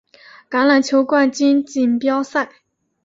[0.49, 2.51] 橄榄球冠军锦标赛。